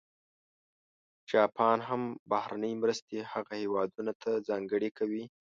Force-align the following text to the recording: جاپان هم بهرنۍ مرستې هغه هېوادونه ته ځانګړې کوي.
جاپان 1.31 1.77
هم 1.87 2.01
بهرنۍ 2.31 2.73
مرستې 2.81 3.17
هغه 3.31 3.53
هېوادونه 3.63 4.11
ته 4.21 4.29
ځانګړې 4.47 4.89
کوي. 4.97 5.23